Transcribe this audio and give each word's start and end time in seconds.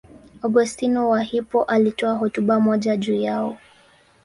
Augustino 0.41 1.09
wa 1.09 1.21
Hippo 1.21 1.63
alitoa 1.63 2.13
hotuba 2.13 2.59
moja 2.59 2.97
juu 2.97 3.15
yao. 3.21 3.57